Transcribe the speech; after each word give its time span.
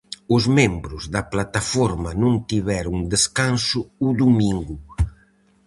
Os 0.35 0.43
membros 0.57 1.03
da 1.13 1.21
Plataforma 1.33 2.09
non 2.23 2.33
tiveron 2.49 2.97
descanso 3.13 3.79
o 4.07 4.09
domingo. 4.21 4.75